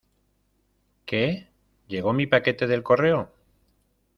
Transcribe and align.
¿Qué?¿ 1.05 1.45
llego 1.87 2.11
mi 2.11 2.25
paquete 2.25 2.65
del 2.65 2.81
correo? 2.81 3.29